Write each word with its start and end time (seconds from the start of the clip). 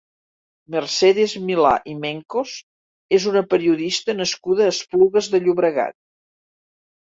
Mercedes 0.75 1.35
Milà 1.49 1.73
i 1.91 1.93
Mencos 2.05 2.55
és 3.19 3.29
una 3.33 3.45
periodista 3.53 4.17
nascuda 4.19 4.67
a 4.67 4.75
Esplugues 4.77 5.33
de 5.37 5.45
Llobregat. 5.47 6.01